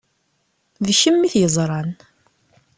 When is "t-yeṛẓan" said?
1.33-1.89